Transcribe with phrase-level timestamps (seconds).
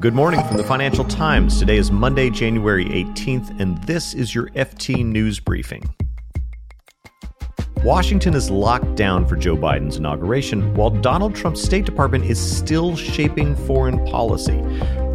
[0.00, 1.58] Good morning from the Financial Times.
[1.58, 5.94] Today is Monday, January 18th, and this is your FT News Briefing.
[7.84, 12.96] Washington is locked down for Joe Biden's inauguration, while Donald Trump's State Department is still
[12.96, 14.58] shaping foreign policy.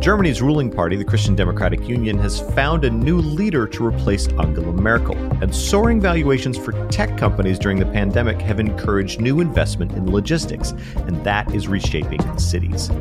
[0.06, 4.72] Germany's ruling party, the Christian Democratic Union, has found a new leader to replace Angela
[4.72, 5.18] Merkel.
[5.42, 10.74] And soaring valuations for tech companies during the pandemic have encouraged new investment in logistics,
[11.08, 12.92] and that is reshaping cities.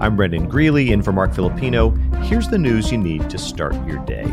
[0.00, 1.90] I'm Brendan Greeley, in for Marc Filippino.
[2.22, 4.24] Here's the news you need to start your day.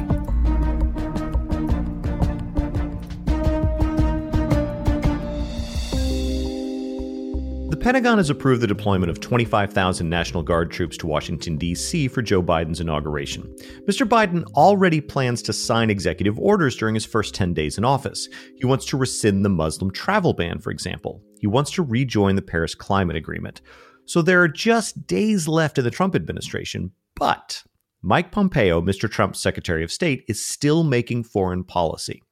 [7.77, 12.07] Pentagon has approved the deployment of 25,000 National Guard troops to Washington, D.C.
[12.09, 13.43] for Joe Biden's inauguration.
[13.87, 14.07] Mr.
[14.07, 18.27] Biden already plans to sign executive orders during his first 10 days in office.
[18.57, 21.21] He wants to rescind the Muslim travel ban, for example.
[21.39, 23.61] He wants to rejoin the Paris Climate Agreement.
[24.05, 27.63] So there are just days left in the Trump administration, but
[28.01, 29.09] Mike Pompeo, Mr.
[29.09, 32.23] Trump's Secretary of State, is still making foreign policy.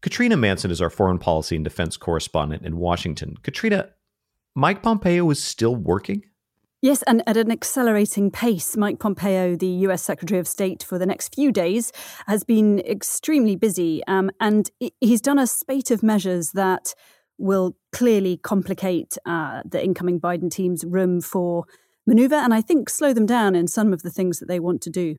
[0.00, 3.36] Katrina Manson is our foreign policy and defense correspondent in Washington.
[3.42, 3.90] Katrina,
[4.54, 6.24] Mike Pompeo is still working?
[6.82, 8.76] Yes, and at an accelerating pace.
[8.76, 11.92] Mike Pompeo, the US Secretary of State for the next few days,
[12.26, 14.02] has been extremely busy.
[14.06, 14.68] Um, and
[15.00, 16.92] he's done a spate of measures that
[17.38, 21.64] will clearly complicate uh, the incoming Biden team's room for
[22.06, 24.82] maneuver and I think slow them down in some of the things that they want
[24.82, 25.16] to do.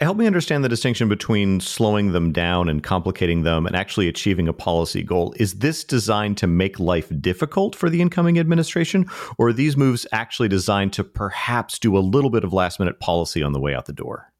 [0.00, 4.46] Help me understand the distinction between slowing them down and complicating them and actually achieving
[4.46, 5.34] a policy goal.
[5.38, 9.06] Is this designed to make life difficult for the incoming administration,
[9.38, 13.00] or are these moves actually designed to perhaps do a little bit of last minute
[13.00, 14.32] policy on the way out the door?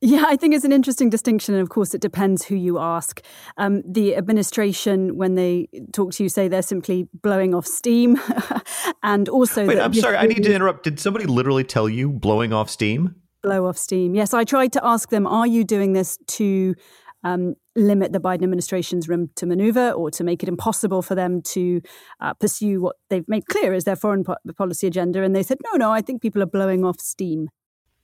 [0.00, 1.54] Yeah, I think it's an interesting distinction.
[1.54, 3.22] And of course, it depends who you ask.
[3.56, 8.20] Um, the administration, when they talk to you, say they're simply blowing off steam.
[9.04, 9.64] and also.
[9.64, 10.82] Wait, I'm sorry, I need to interrupt.
[10.82, 13.14] Did somebody literally tell you blowing off steam?
[13.44, 14.14] Blow off steam.
[14.14, 16.74] Yes, I tried to ask them, are you doing this to
[17.22, 21.42] um, limit the Biden administration's room to maneuver or to make it impossible for them
[21.42, 21.80] to
[22.20, 25.22] uh, pursue what they've made clear is their foreign po- policy agenda?
[25.22, 27.48] And they said, no, no, I think people are blowing off steam.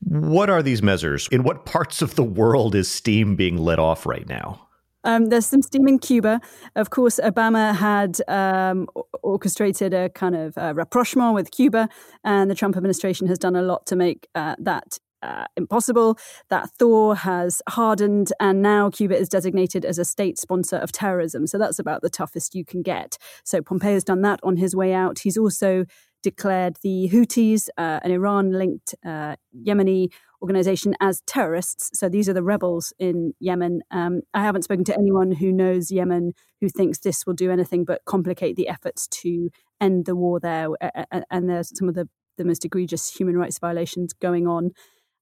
[0.02, 1.28] What are these measures?
[1.30, 4.66] In what parts of the world is steam being let off right now?
[5.04, 6.40] Um, there's some steam in Cuba.
[6.76, 8.86] Of course, Obama had um,
[9.22, 11.88] orchestrated a kind of uh, rapprochement with Cuba,
[12.22, 16.70] and the Trump administration has done a lot to make uh, that uh, impossible, that
[16.78, 21.46] Thaw has hardened, and now Cuba is designated as a state sponsor of terrorism.
[21.46, 23.16] So that's about the toughest you can get.
[23.44, 25.20] So Pompeo has done that on his way out.
[25.20, 25.84] He's also
[26.22, 29.36] declared the Houthis, uh, an Iran linked uh,
[29.66, 30.08] Yemeni
[30.42, 31.98] organization, as terrorists.
[31.98, 33.80] So these are the rebels in Yemen.
[33.90, 37.84] Um, I haven't spoken to anyone who knows Yemen who thinks this will do anything
[37.84, 40.68] but complicate the efforts to end the war there.
[41.30, 44.70] And there's some of the, the most egregious human rights violations going on.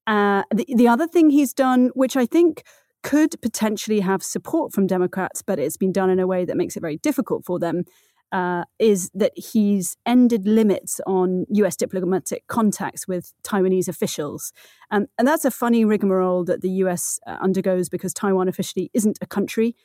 [0.08, 2.64] Uh, the, the other thing he's done, which I think
[3.02, 6.76] could potentially have support from Democrats, but it's been done in a way that makes
[6.76, 7.84] it very difficult for them,
[8.32, 14.50] uh, is that he's ended limits on US diplomatic contacts with Taiwanese officials.
[14.91, 19.26] And that's a funny rigmarole that the US uh, undergoes because Taiwan officially isn't a
[19.26, 19.76] country.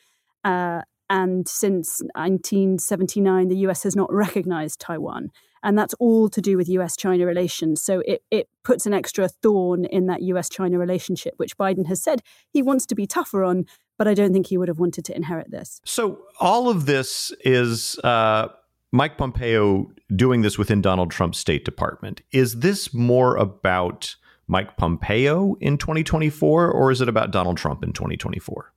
[0.42, 5.30] Uh, and since 1979, the US has not recognized Taiwan.
[5.62, 7.80] And that's all to do with US China relations.
[7.80, 12.02] So it, it puts an extra thorn in that US China relationship, which Biden has
[12.02, 12.20] said
[12.50, 13.64] he wants to be tougher on,
[13.96, 15.80] but I don't think he would have wanted to inherit this.
[15.84, 17.98] So all of this is.
[18.04, 18.48] Uh
[18.94, 22.22] Mike Pompeo doing this within Donald Trump's State Department.
[22.30, 24.14] Is this more about
[24.46, 28.72] Mike Pompeo in 2024 or is it about Donald Trump in 2024?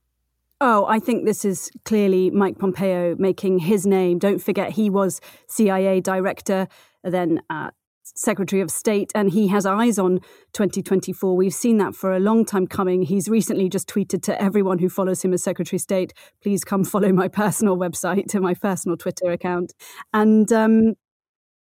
[0.59, 4.18] Oh, I think this is clearly Mike Pompeo making his name.
[4.18, 6.68] Don't forget, he was CIA director,
[7.03, 7.69] then uh,
[8.03, 10.19] Secretary of State, and he has eyes on
[10.53, 11.35] 2024.
[11.35, 13.03] We've seen that for a long time coming.
[13.03, 16.84] He's recently just tweeted to everyone who follows him as Secretary of State, please come
[16.84, 19.74] follow my personal website to my personal Twitter account.
[20.12, 20.94] And um,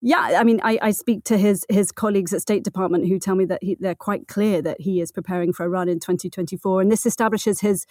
[0.02, 3.36] yeah, I mean, I, I, speak to his his colleagues at State Department who tell
[3.36, 6.80] me that he, they're quite clear that he is preparing for a run in 2024,
[6.80, 7.84] and this establishes his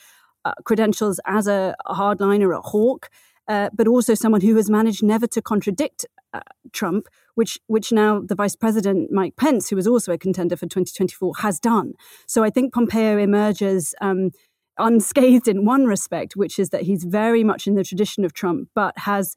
[0.49, 3.09] uh, credentials as a, hardliner, a hawk,
[3.47, 6.41] uh, but also someone who has managed never to contradict uh,
[6.71, 10.67] Trump, which which now the Vice President Mike Pence, who is also a contender for
[10.67, 11.93] 2024, has done.
[12.27, 13.95] So I think Pompeo emerges.
[14.01, 14.31] Um,
[14.81, 18.69] unscathed in one respect, which is that he's very much in the tradition of Trump,
[18.73, 19.35] but has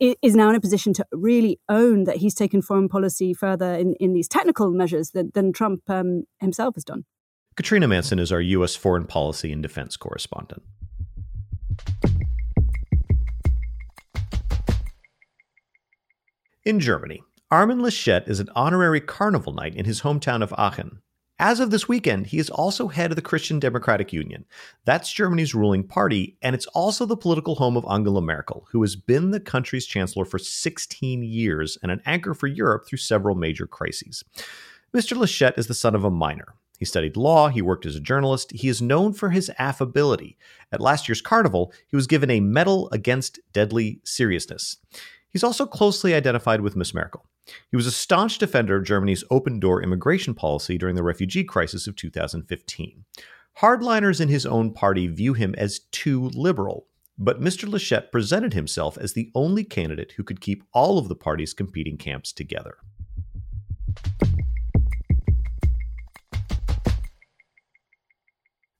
[0.00, 3.94] is now in a position to really own that he's taken foreign policy further in,
[3.94, 7.04] in these technical measures than, than Trump um, himself has done.
[7.54, 8.74] Katrina Manson is our U.S.
[8.76, 10.62] foreign policy and defense correspondent.
[16.64, 21.02] In Germany, Armin Laschet is an honorary carnival knight in his hometown of Aachen.
[21.38, 24.46] As of this weekend, he is also head of the Christian Democratic Union.
[24.86, 28.96] That's Germany's ruling party, and it's also the political home of Angela Merkel, who has
[28.96, 33.66] been the country's chancellor for 16 years and an anchor for Europe through several major
[33.66, 34.24] crises.
[34.94, 35.16] Mr.
[35.16, 36.54] Laschet is the son of a miner.
[36.82, 40.36] He studied law, he worked as a journalist, he is known for his affability.
[40.72, 44.78] At last year's carnival, he was given a medal against deadly seriousness.
[45.30, 47.24] He's also closely identified with Miss Merkel.
[47.70, 51.86] He was a staunch defender of Germany's open door immigration policy during the refugee crisis
[51.86, 53.04] of 2015.
[53.60, 57.70] Hardliners in his own party view him as too liberal, but Mr.
[57.70, 61.96] Laschet presented himself as the only candidate who could keep all of the party's competing
[61.96, 62.78] camps together.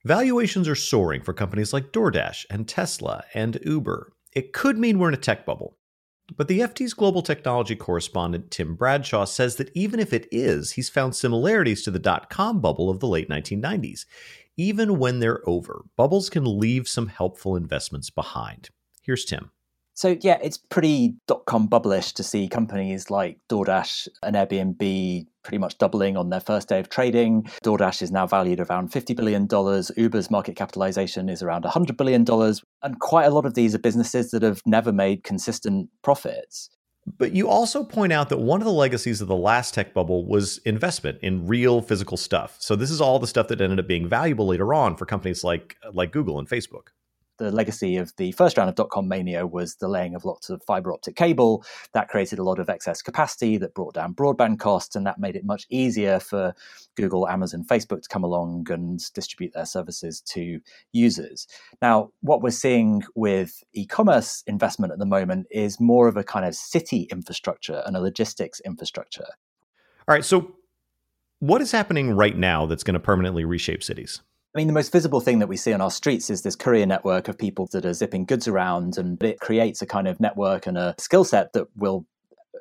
[0.04, 4.12] Valuations are soaring for companies like DoorDash and Tesla and Uber.
[4.32, 5.76] It could mean we're in a tech bubble.
[6.37, 10.88] But the FT's global technology correspondent Tim Bradshaw says that even if it is, he's
[10.88, 14.04] found similarities to the dot com bubble of the late 1990s.
[14.56, 18.70] Even when they're over, bubbles can leave some helpful investments behind.
[19.02, 19.52] Here's Tim.
[19.94, 25.59] So yeah, it's pretty dot com bubblish to see companies like DoorDash and Airbnb pretty
[25.59, 27.43] much doubling on their first day of trading.
[27.65, 29.47] DoorDash is now valued around $50 billion.
[29.97, 32.25] Uber's market capitalization is around $100 billion.
[32.83, 36.71] And quite a lot of these are businesses that have never made consistent profits.
[37.19, 40.25] But you also point out that one of the legacies of the last tech bubble
[40.25, 42.56] was investment in real physical stuff.
[42.61, 45.43] So this is all the stuff that ended up being valuable later on for companies
[45.43, 46.89] like like Google and Facebook
[47.43, 50.49] the legacy of the first round of dot com mania was the laying of lots
[50.50, 51.65] of fiber optic cable.
[51.93, 55.37] That created a lot of excess capacity that brought down broadband costs, and that made
[55.37, 56.55] it much easier for
[56.97, 60.61] Google, Amazon, Facebook to come along and distribute their services to
[60.93, 61.47] users.
[61.81, 66.25] Now, what we're seeing with e commerce investment at the moment is more of a
[66.25, 69.27] kind of city infrastructure and a logistics infrastructure.
[70.09, 70.25] All right.
[70.25, 70.56] So,
[71.41, 74.23] what is happening right now that's going to permanently reshape cities?
[74.54, 76.84] I mean, the most visible thing that we see on our streets is this courier
[76.84, 80.66] network of people that are zipping goods around, and it creates a kind of network
[80.66, 82.04] and a skill set that will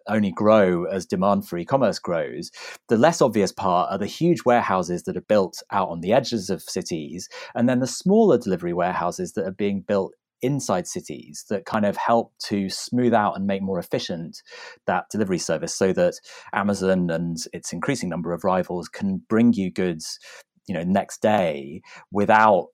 [0.08, 2.50] only grow as demand for e-commerce grows.
[2.88, 6.50] The less obvious part are the huge warehouses that are built out on the edges
[6.50, 11.66] of cities, and then the smaller delivery warehouses that are being built inside cities that
[11.66, 14.42] kind of help to smooth out and make more efficient
[14.88, 16.16] that delivery service so that
[16.54, 20.18] Amazon and its increasing number of rivals can bring you goods
[20.68, 21.82] you know next day
[22.12, 22.68] without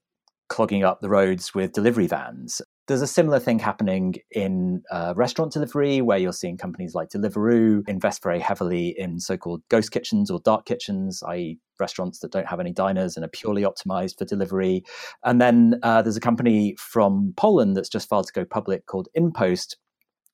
[0.49, 2.61] clogging up the roads with delivery vans.
[2.87, 7.83] There's a similar thing happening in uh, restaurant delivery where you're seeing companies like Deliveroo
[7.85, 12.47] invest very heavily in so called ghost kitchens or dark kitchens, i.e., restaurants that don't
[12.47, 14.83] have any diners and are purely optimized for delivery.
[15.25, 19.09] And then uh, there's a company from Poland that's just filed to go public called
[19.17, 19.75] InPost,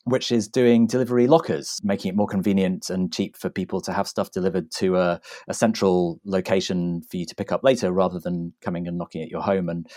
[0.05, 4.07] which is doing delivery lockers, making it more convenient and cheap for people to have
[4.07, 8.53] stuff delivered to a, a, central location for you to pick up later rather than
[8.61, 9.69] coming and knocking at your home.
[9.69, 9.87] And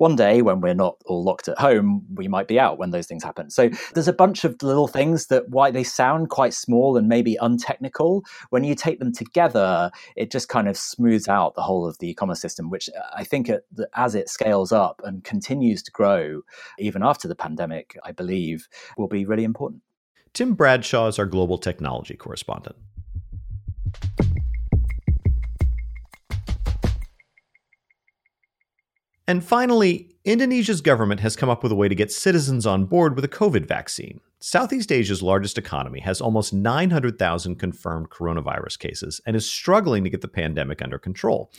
[0.00, 3.06] one day when we're not all locked at home, we might be out when those
[3.06, 3.50] things happen.
[3.50, 7.36] So there's a bunch of little things that, why they sound quite small and maybe
[7.38, 11.98] untechnical, when you take them together, it just kind of smooths out the whole of
[11.98, 15.90] the e-commerce system, which uh, I think it, as it scales up and continues to
[15.90, 16.40] grow,
[16.78, 19.82] even after the pandemic, I believe, will be really important.
[20.32, 22.76] Tim Bradshaw is our global technology correspondent.
[29.30, 33.14] And finally, Indonesia's government has come up with a way to get citizens on board
[33.14, 34.18] with a COVID vaccine.
[34.40, 40.20] Southeast Asia's largest economy has almost 900,000 confirmed coronavirus cases and is struggling to get
[40.20, 41.52] the pandemic under control.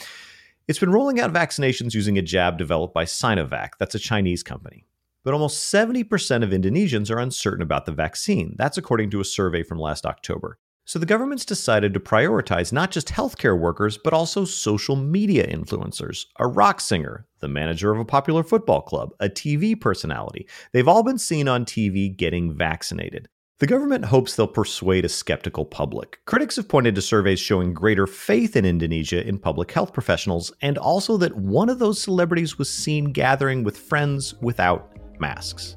[0.68, 4.84] It's been rolling out vaccinations using a jab developed by Sinovac, that's a Chinese company.
[5.24, 8.54] But almost 70% of Indonesians are uncertain about the vaccine.
[8.58, 10.60] That's according to a survey from last October.
[10.86, 16.26] So the government's decided to prioritize not just healthcare workers, but also social media influencers,
[16.40, 20.48] a rock singer, the manager of a popular football club, a TV personality.
[20.74, 23.28] They've all been seen on TV getting vaccinated.
[23.60, 26.18] The government hopes they'll persuade a skeptical public.
[26.26, 30.80] Critics have pointed to surveys showing greater faith in Indonesia in public health professionals, and
[30.80, 35.76] also that one of those celebrities was seen gathering with friends without masks.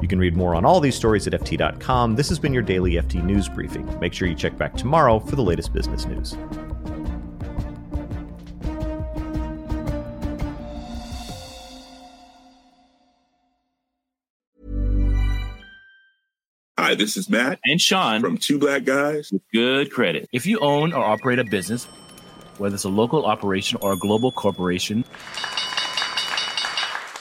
[0.00, 2.16] You can read more on all these stories at FT.com.
[2.16, 3.98] This has been your daily FT News Briefing.
[3.98, 6.36] Make sure you check back tomorrow for the latest business news.
[16.78, 20.28] Hi, this is Matt and Sean from Two Black Guys with Good Credit.
[20.32, 21.86] If you own or operate a business,
[22.58, 25.04] whether it's a local operation or a global corporation,